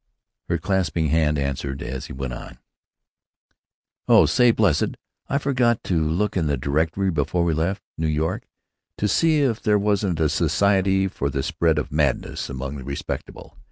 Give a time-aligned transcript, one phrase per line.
[0.49, 2.57] Her clasping hand answered, as he went on:
[4.07, 4.97] "Oh, say, bles sed!
[5.29, 8.47] I forgot to look in the directory before we left New York
[8.97, 13.59] to see if there wasn't a Society for the Spread of Madness among the Respectable.